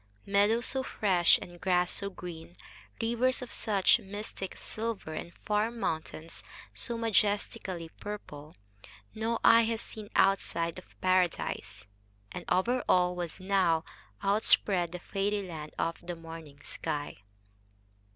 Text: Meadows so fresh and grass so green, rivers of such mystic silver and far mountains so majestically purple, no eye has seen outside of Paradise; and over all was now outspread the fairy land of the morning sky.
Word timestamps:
Meadows 0.25 0.65
so 0.65 0.81
fresh 0.81 1.37
and 1.43 1.61
grass 1.61 1.91
so 1.93 2.09
green, 2.09 2.57
rivers 2.99 3.43
of 3.43 3.51
such 3.51 3.99
mystic 3.99 4.57
silver 4.57 5.13
and 5.13 5.31
far 5.45 5.69
mountains 5.69 6.43
so 6.73 6.97
majestically 6.97 7.87
purple, 7.99 8.55
no 9.13 9.37
eye 9.43 9.61
has 9.65 9.79
seen 9.79 10.09
outside 10.15 10.79
of 10.79 10.99
Paradise; 11.01 11.85
and 12.31 12.45
over 12.49 12.83
all 12.89 13.15
was 13.15 13.39
now 13.39 13.83
outspread 14.23 14.91
the 14.91 14.97
fairy 14.97 15.43
land 15.47 15.71
of 15.77 16.01
the 16.01 16.15
morning 16.15 16.59
sky. 16.63 17.17